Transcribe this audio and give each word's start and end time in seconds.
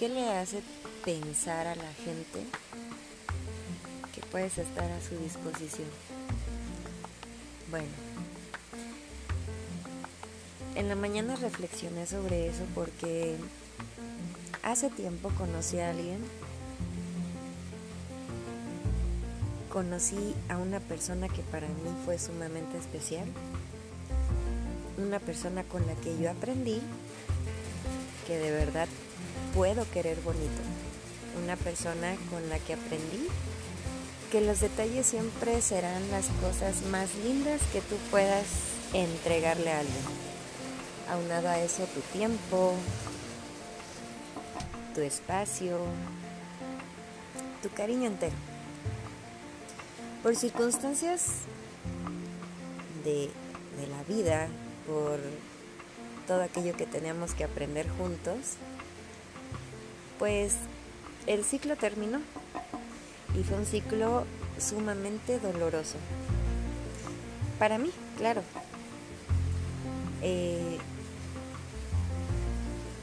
¿qué 0.00 0.08
le 0.08 0.30
hace 0.30 0.62
pensar 1.04 1.66
a 1.66 1.74
la 1.74 1.92
gente 1.92 2.42
que 4.14 4.22
puedes 4.32 4.56
estar 4.56 4.90
a 4.90 4.98
su 5.02 5.14
disposición? 5.18 5.88
Bueno, 7.70 7.90
en 10.74 10.88
la 10.88 10.94
mañana 10.94 11.36
reflexioné 11.36 12.06
sobre 12.06 12.48
eso 12.48 12.62
porque 12.74 13.36
hace 14.62 14.88
tiempo 14.88 15.30
conocí 15.36 15.80
a 15.80 15.90
alguien, 15.90 16.24
conocí 19.70 20.34
a 20.48 20.56
una 20.56 20.80
persona 20.80 21.28
que 21.28 21.42
para 21.42 21.68
mí 21.68 21.90
fue 22.06 22.18
sumamente 22.18 22.78
especial, 22.78 23.26
una 24.96 25.18
persona 25.18 25.62
con 25.62 25.86
la 25.86 25.92
que 25.96 26.18
yo 26.18 26.30
aprendí 26.30 26.80
que 28.26 28.38
de 28.38 28.50
verdad 28.50 28.88
puedo 29.54 29.88
querer 29.90 30.20
bonito, 30.20 30.62
una 31.42 31.56
persona 31.56 32.16
con 32.30 32.48
la 32.48 32.58
que 32.58 32.74
aprendí 32.74 33.28
que 34.30 34.40
los 34.40 34.60
detalles 34.60 35.06
siempre 35.06 35.60
serán 35.60 36.08
las 36.10 36.26
cosas 36.40 36.82
más 36.86 37.12
lindas 37.24 37.60
que 37.72 37.80
tú 37.80 37.96
puedas 38.10 38.44
entregarle 38.92 39.72
a 39.72 39.80
alguien. 39.80 40.04
Aunado 41.10 41.48
a 41.48 41.58
eso 41.58 41.84
tu 41.86 42.00
tiempo, 42.16 42.74
tu 44.94 45.00
espacio, 45.00 45.78
tu 47.60 47.70
cariño 47.70 48.06
entero. 48.06 48.36
Por 50.22 50.36
circunstancias 50.36 51.26
de, 53.04 53.30
de 53.80 53.86
la 53.88 54.04
vida, 54.04 54.46
por 54.86 55.18
todo 56.28 56.42
aquello 56.42 56.76
que 56.76 56.86
teníamos 56.86 57.34
que 57.34 57.42
aprender 57.42 57.88
juntos, 57.98 58.54
pues 60.20 60.52
el 61.26 61.44
ciclo 61.44 61.76
terminó 61.76 62.20
y 63.34 63.42
fue 63.42 63.56
un 63.56 63.64
ciclo 63.64 64.26
sumamente 64.58 65.40
doloroso. 65.40 65.96
Para 67.58 67.78
mí, 67.78 67.90
claro. 68.18 68.42
Eh, 70.20 70.76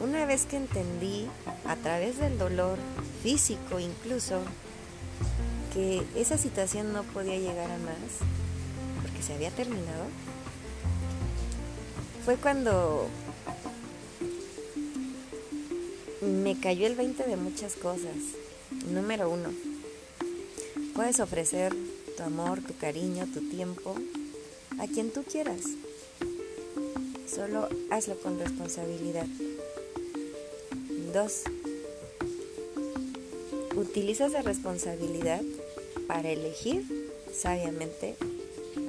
una 0.00 0.24
vez 0.24 0.46
que 0.46 0.56
entendí, 0.56 1.28
a 1.66 1.76
través 1.76 2.18
del 2.18 2.38
dolor 2.38 2.78
físico 3.22 3.78
incluso, 3.78 4.40
que 5.74 6.02
esa 6.16 6.38
situación 6.38 6.94
no 6.94 7.02
podía 7.02 7.36
llegar 7.36 7.70
a 7.70 7.78
más, 7.78 8.22
porque 9.02 9.22
se 9.22 9.34
había 9.34 9.50
terminado, 9.50 10.06
fue 12.24 12.36
cuando 12.36 13.06
me 16.22 16.58
cayó 16.58 16.86
el 16.86 16.94
20 16.94 17.24
de 17.24 17.36
muchas 17.36 17.74
cosas. 17.74 18.16
Número 18.90 19.28
uno, 19.28 19.50
Puedes 20.94 21.20
ofrecer 21.20 21.74
tu 22.18 22.22
amor, 22.22 22.60
tu 22.60 22.76
cariño, 22.76 23.26
tu 23.32 23.40
tiempo 23.48 23.94
a 24.78 24.86
quien 24.86 25.10
tú 25.10 25.22
quieras. 25.22 25.62
Solo 27.26 27.70
hazlo 27.90 28.18
con 28.18 28.38
responsabilidad. 28.38 29.26
Dos, 31.14 31.44
utiliza 33.74 34.26
esa 34.26 34.42
responsabilidad 34.42 35.40
para 36.06 36.28
elegir 36.28 36.84
sabiamente 37.32 38.14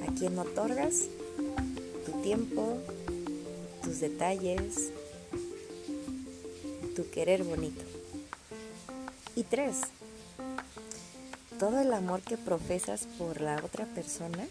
a 0.06 0.14
quien 0.14 0.38
otorgas 0.38 1.04
tu 2.04 2.20
tiempo, 2.20 2.76
tus 3.82 4.00
detalles, 4.00 4.90
tu 6.94 7.10
querer 7.10 7.44
bonito. 7.44 7.84
Y 9.36 9.42
tres, 9.42 9.80
todo 11.58 11.80
el 11.80 11.92
amor 11.92 12.20
que 12.20 12.36
profesas 12.36 13.06
por 13.18 13.40
la 13.40 13.56
otra 13.64 13.86
persona, 13.86 14.46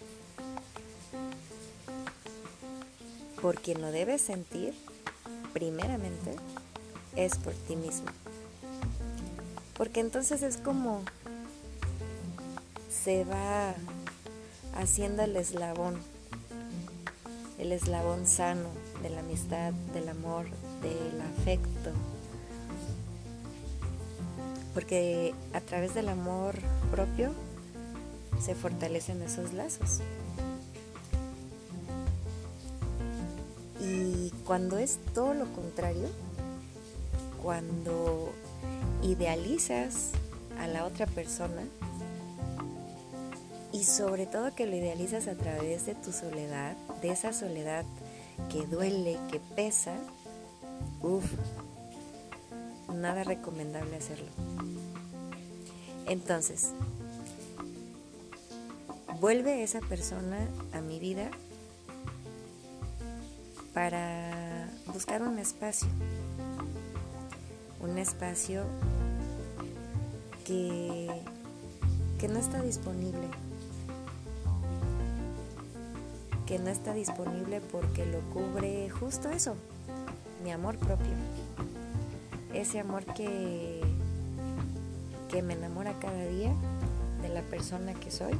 por 3.41 3.59
quien 3.59 3.81
lo 3.81 3.91
debes 3.91 4.21
sentir, 4.21 4.73
primeramente, 5.53 6.35
es 7.15 7.35
por 7.37 7.53
ti 7.53 7.75
mismo. 7.75 8.07
Porque 9.77 9.99
entonces 9.99 10.43
es 10.43 10.57
como 10.57 11.01
se 13.03 13.25
va 13.25 13.75
haciendo 14.75 15.23
el 15.23 15.35
eslabón, 15.35 15.99
el 17.57 17.71
eslabón 17.71 18.27
sano 18.27 18.69
de 19.01 19.09
la 19.09 19.19
amistad, 19.19 19.73
del 19.93 20.09
amor, 20.09 20.45
del 20.81 21.21
afecto. 21.21 21.91
Porque 24.73 25.33
a 25.53 25.61
través 25.61 25.93
del 25.93 26.09
amor 26.09 26.55
propio 26.91 27.31
se 28.41 28.55
fortalecen 28.55 29.21
esos 29.21 29.53
lazos. 29.53 29.99
Y 33.79 34.31
cuando 34.45 34.77
es 34.77 34.99
todo 35.13 35.33
lo 35.33 35.51
contrario, 35.53 36.07
cuando 37.41 38.31
idealizas 39.03 40.11
a 40.59 40.67
la 40.67 40.85
otra 40.85 41.05
persona, 41.05 41.63
y 43.73 43.83
sobre 43.85 44.27
todo 44.27 44.53
que 44.53 44.67
lo 44.67 44.75
idealizas 44.75 45.27
a 45.27 45.35
través 45.35 45.85
de 45.85 45.95
tu 45.95 46.11
soledad, 46.11 46.77
de 47.01 47.09
esa 47.09 47.33
soledad 47.33 47.83
que 48.49 48.65
duele, 48.67 49.17
que 49.31 49.39
pesa, 49.55 49.95
uff, 51.01 51.25
nada 52.93 53.23
recomendable 53.23 53.95
hacerlo. 53.95 54.27
Entonces, 56.05 56.71
vuelve 59.19 59.63
esa 59.63 59.79
persona 59.79 60.37
a 60.73 60.81
mi 60.81 60.99
vida 60.99 61.31
para 63.73 64.69
buscar 64.93 65.21
un 65.21 65.39
espacio, 65.39 65.87
un 67.79 67.97
espacio 67.97 68.65
que, 70.45 71.09
que 72.19 72.27
no 72.27 72.37
está 72.37 72.61
disponible, 72.61 73.27
que 76.45 76.59
no 76.59 76.69
está 76.69 76.93
disponible 76.93 77.61
porque 77.61 78.05
lo 78.05 78.19
cubre 78.31 78.89
justo 78.89 79.29
eso, 79.29 79.55
mi 80.43 80.51
amor 80.51 80.77
propio, 80.77 81.13
ese 82.53 82.79
amor 82.79 83.05
que 83.13 83.81
que 85.33 85.41
me 85.41 85.53
enamora 85.53 85.97
cada 85.99 86.27
día 86.27 86.53
de 87.23 87.29
la 87.29 87.41
persona 87.41 87.95
que 87.95 88.11
soy, 88.11 88.33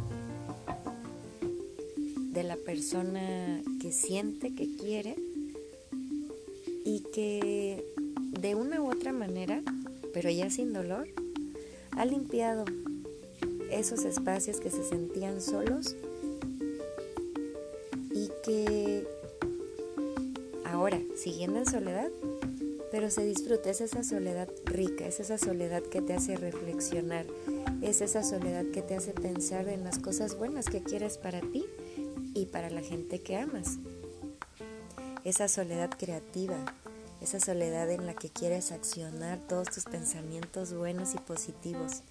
de 2.32 2.44
la 2.44 2.56
persona 2.56 3.64
que 3.82 3.92
siente, 3.92 4.54
que 4.54 4.76
quiere 4.76 5.16
y 6.86 7.00
que 7.12 7.84
de 8.40 8.54
una 8.54 8.80
u 8.80 8.92
otra 8.92 9.12
manera, 9.12 9.64
pero 10.14 10.30
ya 10.30 10.52
sin 10.52 10.72
dolor, 10.72 11.08
ha 11.98 12.06
limpiado 12.06 12.66
esos 13.72 14.06
espacios 14.06 14.60
que 14.60 14.70
se 14.70 14.84
sentían 14.84 15.42
solos 15.42 15.96
y 18.12 18.30
que 18.46 19.08
ahora, 20.64 21.02
siguiendo 21.16 21.58
en 21.58 21.66
soledad, 21.66 22.12
pero 22.94 23.10
se 23.10 23.26
disfruta, 23.26 23.72
es 23.72 23.82
esa 23.82 24.04
soledad 24.04 24.48
rica, 24.66 25.08
es 25.08 25.20
esa 25.20 25.40
soledad 25.40 25.82
que 25.82 26.00
te 26.04 26.14
hace 26.14 26.38
reflexionar, 26.38 27.26
es 27.82 28.02
esa 28.02 28.22
soledad 28.22 28.66
que 28.72 28.84
te 28.84 28.96
hace 28.96 29.14
pensar 29.14 29.68
en 29.68 29.84
las 29.84 29.98
cosas 29.98 30.38
buenas 30.38 30.68
que 30.68 30.84
quieres 30.84 31.18
para 31.18 31.42
ti 31.42 31.66
y 32.36 32.46
para 32.46 32.70
la 32.70 32.82
gente 32.84 33.20
que 33.20 33.36
amas. 33.36 33.80
Esa 35.24 35.48
soledad 35.48 35.90
creativa, 35.90 36.56
esa 37.20 37.40
soledad 37.40 37.90
en 37.90 38.06
la 38.06 38.14
que 38.14 38.30
quieres 38.30 38.72
accionar 38.72 39.40
todos 39.40 39.72
tus 39.72 39.86
pensamientos 39.86 40.76
buenos 40.76 41.16
y 41.16 41.18
positivos, 41.18 42.04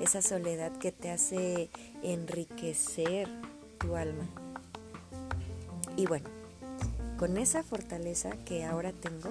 esa 0.00 0.22
soledad 0.22 0.72
que 0.78 0.92
te 0.92 1.10
hace 1.10 1.68
enriquecer 2.02 3.28
tu 3.76 3.96
alma. 3.96 4.26
Y 5.98 6.06
bueno, 6.06 6.30
con 7.18 7.36
esa 7.36 7.62
fortaleza 7.62 8.30
que 8.46 8.64
ahora 8.64 8.92
tengo, 8.92 9.30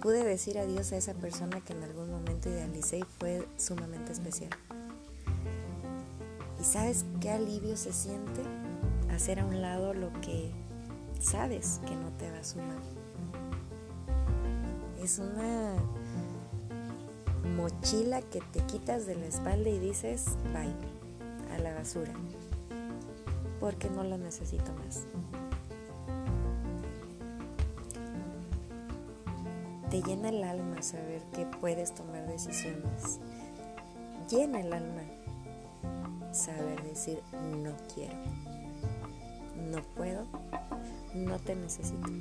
pude 0.00 0.24
decir 0.24 0.58
adiós 0.58 0.92
a 0.92 0.96
esa 0.96 1.14
persona 1.14 1.60
que 1.60 1.72
en 1.72 1.82
algún 1.82 2.10
momento 2.10 2.48
idealicé 2.48 2.98
y 2.98 3.04
fue 3.18 3.46
sumamente 3.56 4.12
especial. 4.12 4.50
¿Y 6.60 6.64
sabes 6.64 7.04
qué 7.20 7.30
alivio 7.30 7.76
se 7.76 7.92
siente? 7.92 8.42
Hacer 9.10 9.40
a 9.40 9.44
un 9.44 9.60
lado 9.60 9.94
lo 9.94 10.12
que 10.20 10.52
sabes 11.20 11.80
que 11.86 11.94
no 11.94 12.10
te 12.18 12.30
va 12.30 12.38
a 12.38 12.44
sumar. 12.44 12.78
Es 15.02 15.18
una 15.18 15.74
mochila 17.56 18.20
que 18.22 18.40
te 18.52 18.60
quitas 18.60 19.06
de 19.06 19.16
la 19.16 19.26
espalda 19.26 19.70
y 19.70 19.78
dices, 19.78 20.26
bye, 20.52 21.54
a 21.54 21.58
la 21.58 21.74
basura, 21.74 22.12
porque 23.60 23.88
no 23.90 24.04
lo 24.04 24.18
necesito 24.18 24.72
más. 24.74 25.06
Te 29.98 30.10
llena 30.10 30.28
el 30.28 30.44
alma 30.44 30.80
saber 30.80 31.22
que 31.32 31.44
puedes 31.44 31.92
tomar 31.92 32.24
decisiones. 32.28 33.18
Llena 34.30 34.60
el 34.60 34.72
alma 34.72 35.02
saber 36.30 36.80
decir 36.84 37.20
no 37.60 37.72
quiero, 37.92 38.14
no 39.72 39.82
puedo, 39.96 40.24
no 41.16 41.40
te 41.40 41.56
necesito. 41.56 42.12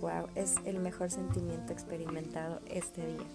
Wow, 0.00 0.28
es 0.36 0.54
el 0.64 0.78
mejor 0.78 1.10
sentimiento 1.10 1.72
experimentado 1.72 2.60
este 2.66 3.04
día. 3.04 3.26